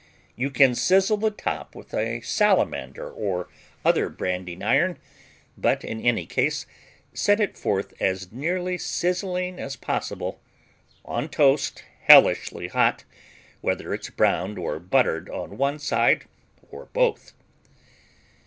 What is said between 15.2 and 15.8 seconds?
on one